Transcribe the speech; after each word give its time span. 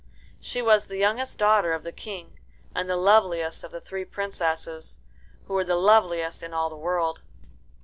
She 0.39 0.63
was 0.63 0.85
the 0.87 0.97
youngest 0.97 1.37
daughter 1.37 1.73
of 1.73 1.83
the 1.83 1.91
King, 1.91 2.39
and 2.73 2.89
the 2.89 2.95
loveliest 2.95 3.63
of 3.63 3.69
the 3.71 3.79
three 3.79 4.03
princesses, 4.03 4.97
who 5.45 5.53
were 5.53 5.63
the 5.63 5.75
loveliest 5.75 6.41
in 6.41 6.55
all 6.55 6.71
the 6.71 6.75
world. 6.75 7.21